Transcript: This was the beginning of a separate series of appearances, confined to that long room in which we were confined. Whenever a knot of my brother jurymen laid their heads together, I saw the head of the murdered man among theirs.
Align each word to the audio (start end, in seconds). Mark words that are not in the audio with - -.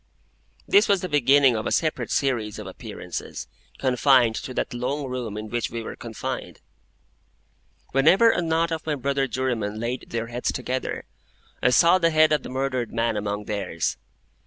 This 0.67 0.87
was 0.87 1.01
the 1.01 1.07
beginning 1.07 1.55
of 1.55 1.67
a 1.67 1.71
separate 1.71 2.09
series 2.09 2.57
of 2.57 2.65
appearances, 2.65 3.47
confined 3.77 4.33
to 4.37 4.51
that 4.55 4.73
long 4.73 5.05
room 5.07 5.37
in 5.37 5.47
which 5.47 5.69
we 5.69 5.83
were 5.83 5.95
confined. 5.95 6.59
Whenever 7.91 8.31
a 8.31 8.41
knot 8.41 8.71
of 8.71 8.83
my 8.87 8.95
brother 8.95 9.27
jurymen 9.27 9.79
laid 9.79 10.05
their 10.09 10.25
heads 10.25 10.51
together, 10.51 11.05
I 11.61 11.69
saw 11.69 11.99
the 11.99 12.09
head 12.09 12.31
of 12.33 12.41
the 12.41 12.49
murdered 12.49 12.91
man 12.91 13.15
among 13.15 13.43
theirs. 13.45 13.97